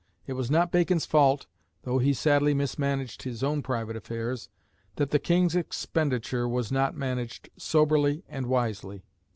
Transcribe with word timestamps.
It 0.25 0.33
was 0.33 0.49
not 0.49 0.71
Bacon's 0.71 1.05
fault, 1.05 1.45
though 1.83 1.99
he 1.99 2.11
sadly 2.11 2.55
mismanaged 2.55 3.21
his 3.21 3.43
own 3.43 3.61
private 3.61 3.95
affairs, 3.95 4.49
that 4.95 5.11
the 5.11 5.19
King's 5.19 5.55
expenditure 5.55 6.47
was 6.49 6.71
not 6.71 6.95
managed 6.97 7.49
soberly 7.55 8.23
and 8.27 8.47
wisely. 8.47 9.03